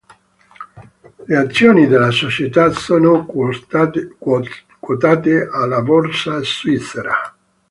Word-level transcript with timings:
Le 1.27 1.37
azioni 1.37 1.85
della 1.85 2.09
società 2.09 2.71
sono 2.71 3.23
quotate 3.23 4.17
alla 5.51 5.83
Borsa 5.83 6.43
Svizzera. 6.43 7.35